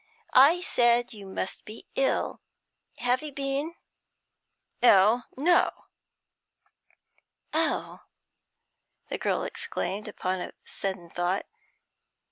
[0.33, 2.41] I said you must be ill.
[2.97, 3.75] Have you been?'
[4.81, 5.25] 'Ill?
[5.37, 5.69] No.'
[7.53, 8.01] 'Oh!'
[9.09, 11.45] the girl exclaimed, upon a sudden thought.